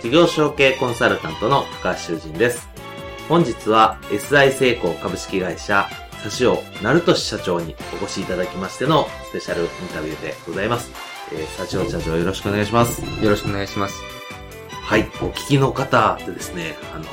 [0.00, 2.70] 事業承継コンサルタントの高橋修人です。
[3.28, 5.90] 本日は SI 成功株式会社、
[6.22, 10.90] 佐潮成俊社長にお越しいただきましてのスペシャルインタビューでございます。
[11.32, 13.02] えー、佐潮社長よろしくお願いします。
[13.22, 14.02] よろしくお願いします。
[14.70, 17.04] はい、お聞きの方でですね、あの、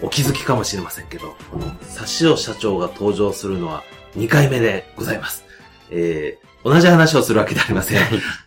[0.00, 3.82] お気づきかもしれませんけど、この佐潮社長が登場するのは
[4.16, 5.44] 2回目でございます。
[5.90, 8.00] えー同じ話をするわけではありません。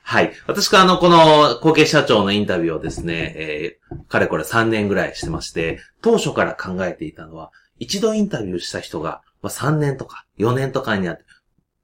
[0.04, 0.34] はい。
[0.46, 11.18] 私があの、この後継社長のインタビューをですね、えー、かれこれ3年ぐらいしてまして、当初から考えていたのは、一度インタビューした人が、まあ、3年とか4年とかにあ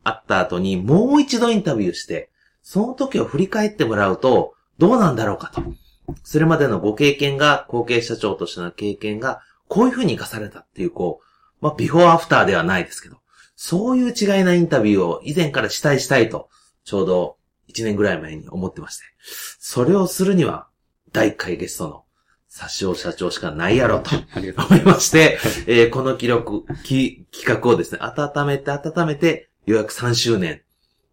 [0.04, 2.30] あった後に、もう一度インタビューして、
[2.62, 5.64] その時を振り返ってもらうと、どうなんだろうかと。
[6.24, 11.26] それまでのご経験が、後継社長としての経験が、こういう風に活かされたっていう、こう、
[11.62, 13.18] まあ、ビフォーアフターではないですけど、
[13.56, 16.50] そういう違いなインタビューを以前からしたいしたいと、
[16.84, 17.38] ちょうど
[17.70, 19.04] 1年ぐらい前に思ってまして。
[19.60, 20.68] それをするには、
[21.12, 22.04] 第1回ゲストの
[22.58, 24.12] 佐潮社長しかないやろと
[24.70, 30.62] 思いまして、えーこの記録、き企画をですね、温めて温めて、ようやく3周年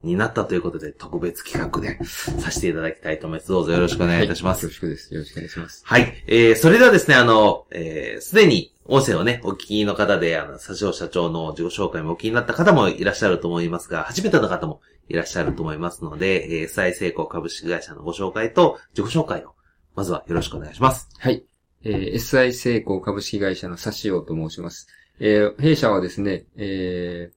[0.03, 3.49] になったということで、特別企画でさせていただきたいと思います。
[3.51, 4.65] どうぞよろしくお願いいたします。
[4.65, 5.15] よろしくです。
[5.15, 5.83] よろしくお願いします。
[5.85, 6.25] はい。
[6.27, 19.55] えー、それではですね、あの、えー、すでに音声をね、お聞きの方で、あの、佐藤社長の自己紹介もお気になった方もいらっしゃると思いますが、初めての方もいらっしゃると思いますので、えー、再成功株式会社のご紹介と自己紹介を、
[19.95, 21.09] まずはよろしくお願いします。
[21.19, 21.45] はい。
[21.85, 24.89] えー SI 成功株式会社のサシオと申します。
[25.21, 27.35] えー弊社はですね、えー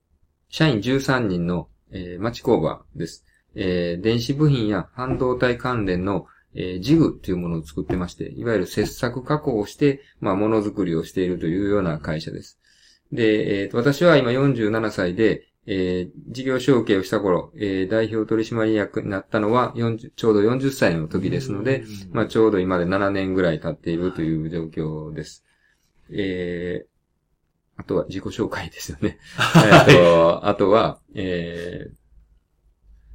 [0.49, 3.25] 社員13人の、えー町工場です。
[3.55, 12.59] えー電子部品や半導体関連の、えージグというものを作ってまして、いわゆる切削加工をして、まあ、ものづくりをしているというような会社です。
[13.11, 25.43] で、えーと私は今47歳で、えー事業承継をした頃、えー代表取締役になったのは40ちょうど40歳の時ですので、まあ、ちょうど今で7年ぐらい経っているという状況です。
[26.09, 29.17] えー、あとは自己紹介ですよね。
[29.87, 31.93] えっと、あとは、えー、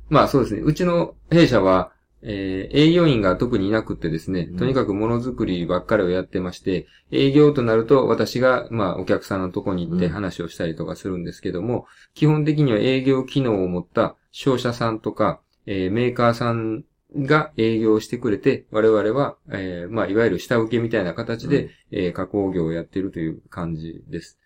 [0.09, 0.61] まあそうですね。
[0.63, 1.93] うちの弊社は、
[2.23, 10.13] えー営業員が特にいなくってですね、とにかくものづくりばっかりをやってまして、営業となると私が、まあお客さんのとこに行ってうん。
[10.13, 16.85] 話をしたりとかするんですけども、基本的には営業機能を持った商社さんとか、えーメーカーさん
[17.17, 24.39] が営業してくれて、我々は、えーまあ、いわゆる下請けみたいな形で、えー加工業をやっているという感じです。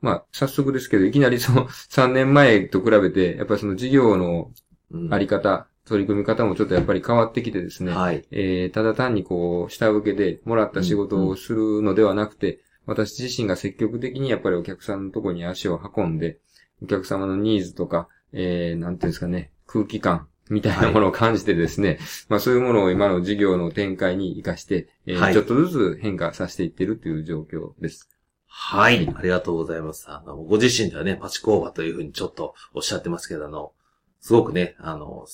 [0.00, 4.52] まあ、早速ですけど、いきなりその3年前と比べて、やっぱりその事業の
[4.90, 5.12] うん。
[5.12, 8.24] あり方、取り組み方もちょっとやっぱり変わってきてですね、はい。
[8.30, 16.38] えーただ単にこう、下請けでもらった仕事をするのではなくて、私自身が積極的にやっぱりお客さんのところに足を運んで、
[16.82, 28.08] お客様のニーズとか、えー、なんていうんですかね、空気感みたいなものを感じてですね、まあそういうものを今の事業の展開に活かして、えーはいちょっとずつ変化させていってるという状況です。
[28.46, 29.08] はい。
[29.14, 30.06] ありがとうございます。
[30.08, 33.72] あの、ご自身ではね、パチ工場というふうにちょっとおっしゃってますけど、あの、
[34.20, 35.26] すごくね、あの、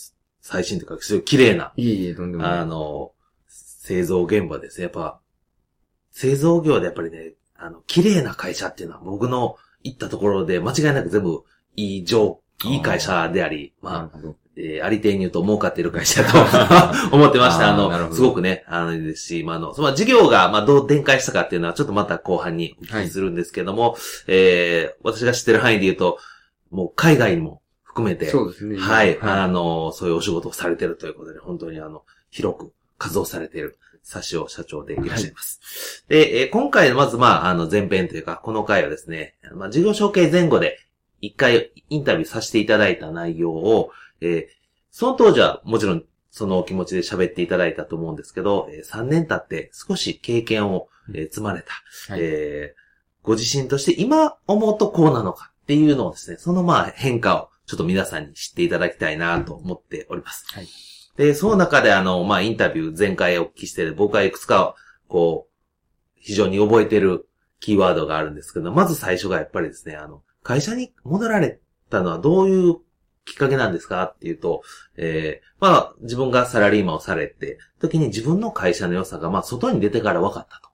[0.46, 2.58] 最新というか、すごい綺麗な、いえいえ、とんでもない。
[2.58, 3.12] あの、
[3.48, 4.82] 製造現場ですね。
[4.84, 5.18] やっぱ、
[6.12, 11.44] 製造業でやっぱりね、あの、綺麗な会社っていうのは僕の行ったところで間違いなく全部
[11.76, 14.18] いい上、いい会社であり、まあ。
[14.56, 16.28] えーありていに言うと儲かっている会社と
[17.10, 17.74] 思ってました。
[17.74, 23.96] あの、すごくね、あの、ですし、まあ、あの、その事業が、まあ、どう展開したかっていうのは、ちょっとまた後半にお聞きするんですけども、
[24.28, 26.18] えー私が知ってる範囲で言うと、
[26.70, 27.62] もう海外にも
[27.94, 28.76] 含めて、そうですね。
[28.76, 33.78] はい、あの、そういうお仕事をされてるということで、本当にあの、広く活動されている、
[34.10, 36.04] 佐塩社長でいらっしゃいます。
[36.08, 40.78] で、えー今回、まず、まあ、あの、前編というか、この回はですね、まあ、事業承継前後で、
[41.20, 44.64] 一回インタビューさせていただいた内容を、えー
[44.96, 51.72] その当時はもちろんそのお気持ちで喋っていただいたと思うんですけど、え3年経って少し経験を、えー積まれた、
[52.12, 52.20] はい。
[52.22, 52.84] えー
[53.24, 60.44] ご自身として今思うとこうなのかっていうのをですね、そのまあ変化をちょっと皆さんに知っていただきたいなと思っております。
[60.52, 60.68] はい。
[61.16, 64.74] で、その中であの、まあインタビュー前回お聞きして僕はいくつか、
[65.08, 65.54] こう、
[66.16, 67.28] 非常に覚えてる
[67.60, 72.76] キーワードがあるんですけど、まず最初がやっぱりですね、あの、会社に戻られたのはどういう
[73.24, 74.62] きっかけなんですかっていうと、
[74.96, 80.73] えー、まあ、自分がサラリーマンをされて、時に自分の会社の良さが、まあ、外に出てから分かったと。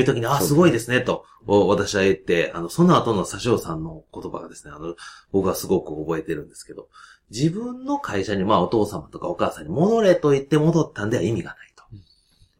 [0.00, 4.96] いう時に、あ、すごいですね、と、私は言って、あの、その後の佐生さんの言葉がですね、あの、
[5.32, 6.88] 僕はすごく覚えてるんですけど、
[7.30, 11.84] 自分の会社に、まあ、お父様とかお母さんに戻れと言って戻ったんでは意味がないと。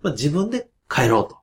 [0.03, 1.39] まあ、自分で帰ろうと。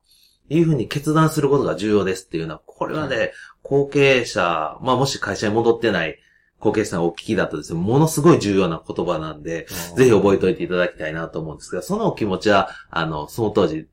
[0.50, 3.32] いうふうに決断することが重要ですっていうのは、これはね、
[3.62, 6.18] 後継者、まあもし会社に戻ってない
[6.64, 9.66] 後継者さんお聞きだとですね、ものすごい重要な言葉なんで、
[9.96, 13.86] ぜひ覚えておいていただきたいなと思うんですが、そのお気持ちは、あの、その当時、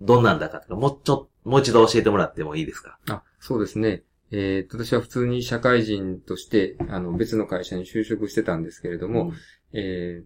[0.00, 2.98] どんなんだかとか、もうちょ、もう一度教えてもらってもいいですか？
[3.08, 4.02] あ、そうですね。
[4.30, 9.32] えー、私は普通に社会人として、あの、別の会社に就職してたんですけれども、うん、
[9.72, 10.24] えー、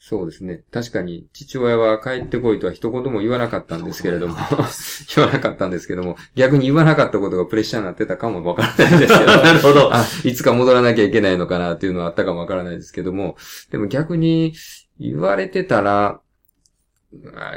[0.00, 0.62] そうですね。
[0.70, 4.36] 確かに、父親は帰ってこいとは一言も言わなかったんですけれども、
[5.14, 9.92] 言わなかったんですけども、逆に言わなかったことがプレッシャーになってたかもわからないですけど、 なるほど。
[9.92, 13.36] あ、いつか戻らなきゃいけないのかなっていうのはあったかもわからないですけども、
[13.72, 14.54] でも逆に
[15.00, 16.20] 言われてたら、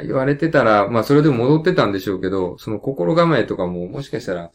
[0.02, 4.50] 言われてたら、まあそれでも戻ってたんでしょうけど、その心構えとかももしかしたら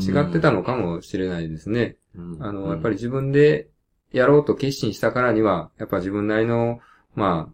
[0.00, 1.96] 違ってたのかもしれないですね。
[2.40, 3.68] あの、やっぱり自分で
[4.12, 6.80] やろうと決心したからには、やっぱ自分なりの
[7.18, 7.52] まあ、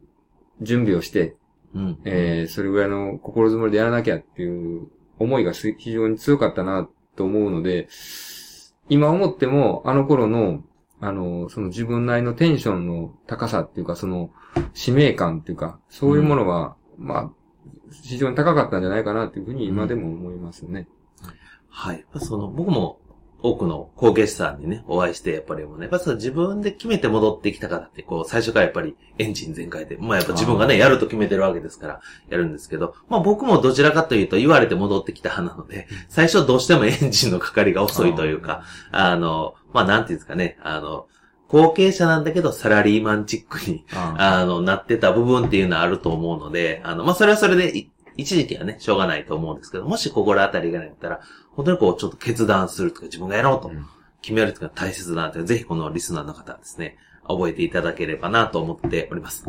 [0.60, 1.36] 準備をして、
[1.74, 4.88] うん、えー、それぐらいの心づもりでやらなきゃっていう
[5.18, 6.86] 思いが非常に強かったな
[7.16, 7.88] と思うので、
[8.90, 10.62] 今思っても、あの頃の、
[11.00, 14.30] あの、その自分なりのテンションの高さっていうか、その
[14.74, 17.30] 使命感っていうか、そういうものは、うん、まあ、
[18.02, 20.86] 非常に高かったんじゃないかなっていうふうに今でも思いますね。
[21.22, 21.30] うん、
[21.68, 22.04] はい。
[22.18, 23.00] その、僕も
[23.44, 32.00] 多くの後継者さんにね、お会いして、やっぱりもうね、やっぱ自分で決めて戻ってきたからって、こう、最初からやっぱりエンジン全開で、まあやっぱ自分がね、やると決めてるわけですから、
[32.30, 41.06] やるんですけど、まあ僕もどちらかというと言われて戻ってきた派なので、最初どうしてもエンジンのかかりが遅いというか、あの、まあなんていうんですかね、あの、
[41.54, 47.86] 後継者なんだけど、サラリーマンチックに、あの、なってた部分っていうのはあると思うので、あの、まあ、それはそれで、
[48.16, 51.20] 一時期はね、しょうがないと思うんですけど、もし心当たりがないったら、
[51.52, 53.70] 本当にこう、ちょっと決断するとか、自分がやろうと
[54.20, 56.96] 決めるというのが大切だなとぜひこのリスナーの方はですね、
[57.28, 59.44] 覚えていただければなと思っております。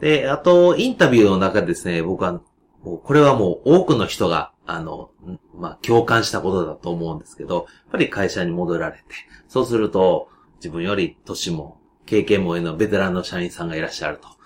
[0.00, 2.40] で、あと、インタビューの中でですね、僕は、
[2.82, 5.10] これはもう多くの人が、あの、
[5.54, 9.02] まあ、共感したことだと思うんですけど、やっぱり会社に戻られて、
[9.48, 14.40] そうすると、自分より年も、経験も上のベテランの社員さんがいらっしゃると。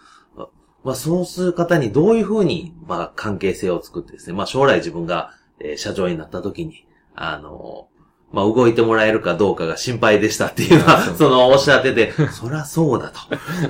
[0.85, 7.89] まあ、そうする方にどういうふうに、まあ、関係性を作ってですね、まあ、将来自分が、えー、社長になった時に、あの、
[8.33, 13.21] まあ、動いてもらえるかどうかが心配でしたっていうのは、その、おっしゃってて、そりゃそうだと、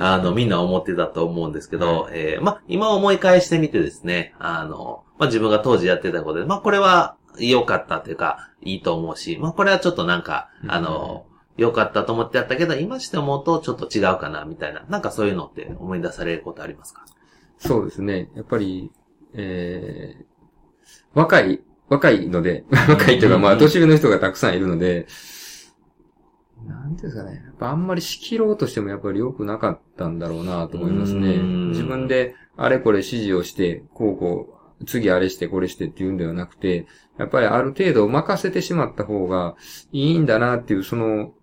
[0.01, 11.27] あの、みんな思ってたと思うんですけど、えー、まあ、今思い返してみてですね、あの、まあ、自分が当時やってたことで、まあ、これは良かったというか、いいと思うし、まあ、これはちょっとなんか、あの、
[11.57, 17.05] 良かったと思ってやったけど、今して思うとちょっと違うかな、みたいな、なんかそういうのって思い出されることありますか？
[17.57, 18.29] そうですね。
[18.35, 18.91] やっぱり、
[19.33, 20.25] えー、
[21.13, 25.07] 若い若いので、 若いというか、まあ、年上の人がたくさんいるので、
[26.67, 27.43] なんですかね。
[27.45, 31.37] やっぱあんまり仕切ろうとしてもやっぱり良くなかったんだろうなと思いますね。
[31.37, 36.87] 自分であれこれ指示をして、こうこう、次あれしてこれしてっていうんではなくて、
[37.17, 39.55] やっぱりある程度任せてしまった方が
[39.91, 41.33] いいんだなっていう、その、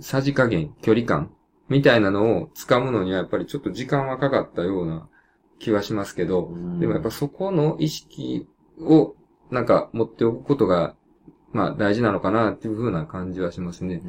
[0.00, 1.30] さじ加減、距離感、
[1.68, 5.08] みたいなのを掴むのにはやっぱりちょっと時間はかかったような
[5.58, 8.46] 気はしますけど、でもやっぱそこの意識
[8.80, 9.14] を
[9.50, 10.94] なんか持っておくことが、
[11.52, 14.02] まあ大事なのかなっていうふうな感じはしますね。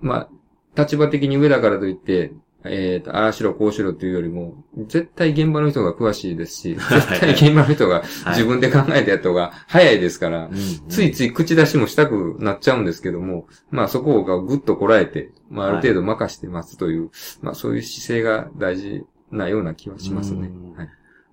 [0.00, 0.28] ま
[0.74, 2.32] あ、立場的に上だからといって、
[2.64, 4.54] えっ、ー、と、ああしろこうしろっていうよりも、
[4.86, 10.48] 絶対現場の人が詳しいですし、絶対現場の人が自分で考えたやった方が早いですから、
[10.88, 17.10] ついつい口出しもしたくなっちゃうんですけども、まあそこがぐっとこらえて、まあある程度任してますという、
[17.42, 20.50] まあそういう姿勢が大事なような気はしますね。
[20.76, 20.88] はい、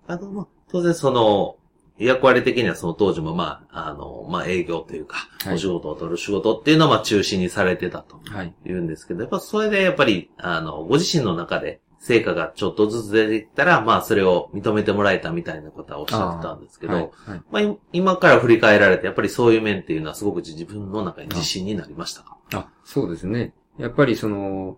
[0.07, 1.55] あの、まあ、当然その、
[2.05, 8.19] 役割的にはその当時もまあ、あの、まあ営業というか、お仕事を取る仕事っていうのはまあ中心にされてたと
[8.65, 17.11] 言うんですけど、やっぱそれでやっぱり、あの、ご自身の中で成果がちょっとずつ出ていったら、まあそれを認めてもらえたみたいなことはおっしゃってたんですけど、はい。
[17.25, 22.37] はい、まあ今から振り返られて、やっぱりそういう面っていうのはすごく自分の中に自信になりましたか？
[22.53, 23.53] あそうですね。
[23.77, 24.77] やっぱりその、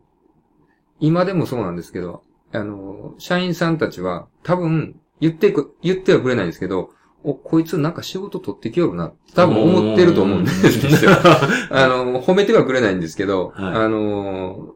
[0.99, 6.91] 今でもそうなんですけど、あの、社員さんたちは多分言ってく、言ってはくれないんですけど、
[7.23, 11.11] お、こいつなんか仕事取ってきよるな、多分思ってると思うんですよ。
[11.71, 13.75] あの、褒めてはくれないんですけど、はい。
[13.75, 14.73] あの、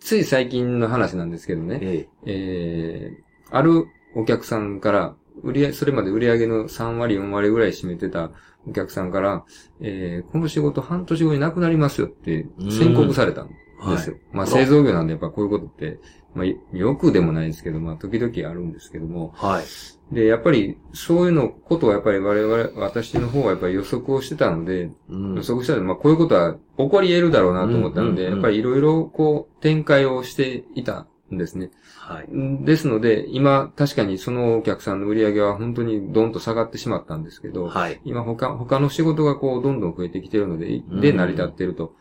[0.00, 3.10] つい最近の話なんですけどね、ええ。
[3.50, 8.30] ー、あるお客さんから、売り上げ、それまで売り上げの3割、4割ぐらい占めてた
[8.66, 9.44] お客さんから、
[9.80, 13.50] えー、この仕事半年後になくなりますよって宣告されたん
[13.88, 14.16] えですよ。
[14.32, 15.98] まああら製造業なんでやっぱこういうことって、
[16.34, 19.64] まあよよくでもないですけど、まあ時々あるんですけども、はい。
[20.12, 31.70] で、やっぱりそういうのことはやっぱり我々、私の方はやっぱり予測をしてたので、うん予測したので、まあこういうことは起こり得るだろうなと思ったので、やっぱりいろいろこう展開をしていたんですね。
[31.98, 32.28] はい。
[32.64, 38.00] ですので、今確かにそのお客さんの売り上げは本当にドンと下がってしまったんですけど、はい。
[38.04, 41.94] 今他、他の仕事がこうどんどん増えてきてるので、うんで成り立ってると。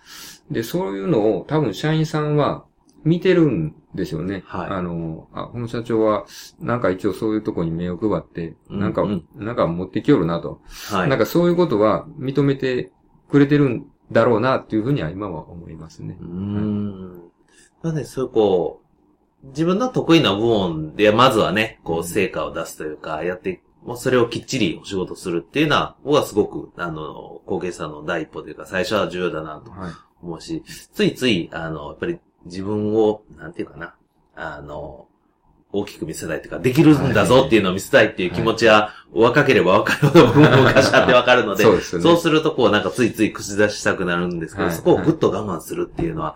[0.52, 2.66] で、そういうのを多分社員さんは
[3.04, 4.44] 見てるんでしょうね。
[4.46, 6.26] はいあの、あ、この社長は
[6.60, 10.62] なんか一応そういうとこに目を配って、うんなんか、うんなんか持ってきよるなと。
[10.92, 11.10] はい。
[11.10, 12.92] なんかそういうことは認めて
[13.30, 16.24] くれてるんだろうなっていうふうには今は思いますねう。
[16.24, 17.22] ーん。
[17.82, 18.82] まあね、そういうこ
[19.44, 29.92] う、自分の得意な部門で、まずはね、こう、成果を出すというか、やって、もうそれをきっちりお仕事するっていうのは、僕はすごく、あの、後継さんの第一歩というか、最初は重要だなとはい。
[30.24, 33.96] 思うし、ついつい、あの、やっぱり自分を、なんていうかな、
[34.36, 34.85] あの、
[35.76, 42.04] 大きく見せたいっていうか、できるんだぞっていうのを見せたいっていう気持ちは、若ければ若いほど僕も昔あってわかるので、 そうですよね。
[42.04, 46.36] そうするとこうなんかついつい口出したくなるんですけど、はいそこをぐっと我慢するっていうのは、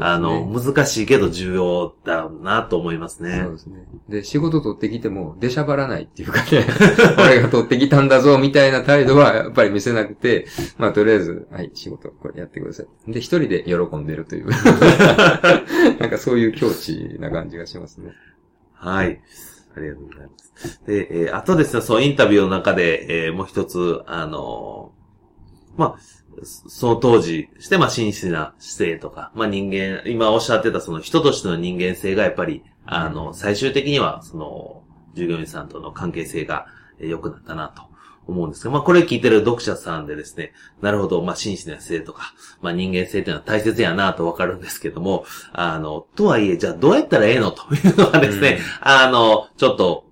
[0.00, 3.52] あの、難しいけど重要だなと思いますねそう。
[3.52, 3.84] ですね。
[4.08, 6.66] で、仕事取ってきても、出しゃばらないっていうかね、
[7.18, 10.46] 俺が取ってきたんだぞ、みたいな態度はやっぱり見せなくて、
[10.78, 13.12] まあとりあえず、はい、仕事これやってください。
[13.12, 14.50] で、一人で喜んでるという。
[15.98, 18.12] なんかそういう境地な感じがしますね。
[18.80, 19.20] はい。
[19.76, 20.80] ありがとうございます。
[20.86, 25.98] で、えーあとですね、そう、インタビューの中で、えーもう一つ、あのーまあ、
[26.44, 34.82] その当時して、まあ、真摯な姿勢とか、まあ、人間、今おっしゃってたその人としての人間性がやっぱり、あの、最終的には、その、
[35.14, 36.66] 従業員さんとの関係性が
[37.00, 37.82] 良くなったなと
[38.30, 42.32] 思うんですが、まあ、これ聞いてる読者さんでですね、なるほど、まあ、真摯な姿勢とか、
[42.62, 50.06] まあ、人間性っていうのは大切やなとわかるんですけども、あの、とはいえ、じゃあどうやったらええのというのはですね、あの、ちょっと、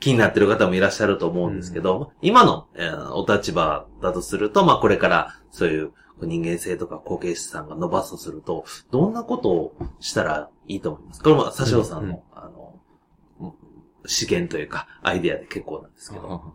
[0.00, 5.90] 気になってる方もいらっしゃると思うんですけど、今の、えーお立場だとすると、まあこれからそういう
[6.22, 11.24] 人間性とか後継者さんが伸ばすとすると、どんなことをしたらいいと思いますか？
[11.24, 12.48] これも、佐藤さんの、あ
[13.40, 13.56] の、
[14.06, 16.54] 試験というか、アイデアで結構なんですけど。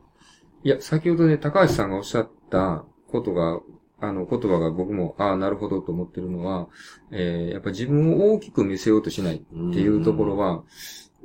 [0.64, 3.60] いや、先ほどね、高橋さんがおっしゃったことが、
[4.00, 6.68] あの、言葉が僕も、ああ、なるほどと思ってるのは、
[7.12, 10.64] えー、やっぱ自分を大きく見せようとしないっていうところは、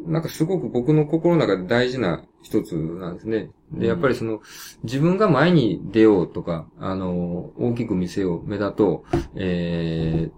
[0.07, 3.51] なんかすごく僕の心の中で大事な一つなんですね。
[3.73, 4.41] で、やっぱりその、
[4.85, 9.05] 自分が前に出ようとか、あの、大きく見せよう、目だと、
[9.35, 10.38] えー、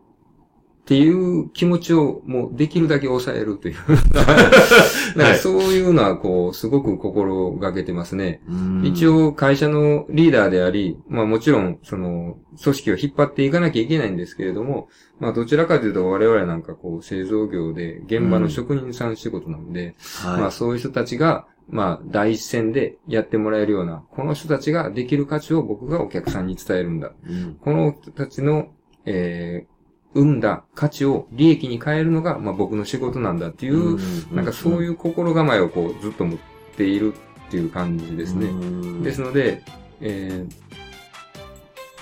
[0.90, 3.76] っていう気持ちをもうできるだけ抑えるという。
[5.16, 8.42] なんかそういうのはこう、すごく心がけてますね。
[8.82, 14.88] 一応、応会社のリーダーであり、まあもちろん、その、組織を引っ張っていかなきゃいけないんですけれども、
[15.20, 19.94] まあどちらかというと我々なんかこう製造業で現場の職人さん仕事なんで、
[20.25, 27.12] まあはそういう人たちが、まあ第一線でやってもらえるような、この人たちができる価値を僕がお客さんに伝えるんだ。
[27.28, 27.32] い。
[27.32, 28.73] うんこの人たちの、
[29.04, 29.70] えー、
[30.14, 33.99] 生んだ価値を利益に変えるのが、まあ僕の仕事なんだっていう、
[34.35, 36.38] なんかそういう心構えをこうずっと持っ
[36.76, 38.52] ているっていう感じですね。
[38.52, 39.62] ねですので、
[40.00, 40.45] え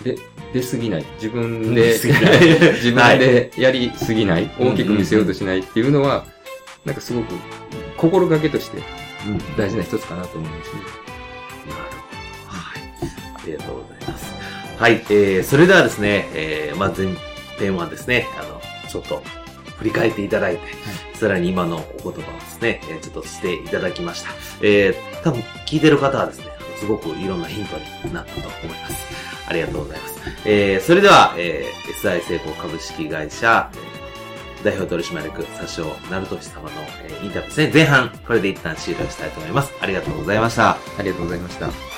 [0.03, 0.17] ー、で、
[0.53, 1.05] 出すぎない。
[1.17, 1.93] 自分出で、
[2.77, 4.51] 自分でやりすぎない。
[4.59, 6.25] 大きく見せようとしないっていうのは、
[6.85, 7.35] なんかすごく
[7.97, 8.83] 心がけとして
[9.57, 10.81] 大事な一つかなと思いますね。
[10.81, 12.57] なるほど。
[12.57, 12.83] はい。
[13.37, 14.35] ありがとうございます。
[14.79, 14.93] はい。
[15.11, 17.09] えー、それではですね、えー、まあ、前
[17.59, 19.23] 編はですね、あの、ちょっと
[19.79, 20.63] 振り返っていただいて、
[21.15, 24.31] さらに今のお言葉をですね、えーちょっとしていただきました。
[24.63, 26.47] えー、多分聞いてる方はですね、
[26.77, 29.07] すごくいろんなヒントになったと思います。
[29.49, 30.15] ありがとうございます。
[30.45, 33.99] えー、それでは、えー、SI 成功株式会社、えー
[34.65, 36.71] 代表取締役、佐生成俊様の、
[37.05, 37.71] えーインタビューですね。
[37.73, 39.73] 前半、これで一旦終了したいと思います。
[39.81, 40.71] ありがとうございました。
[40.99, 41.98] ありがとうございました。